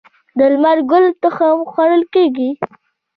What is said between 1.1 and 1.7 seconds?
تخم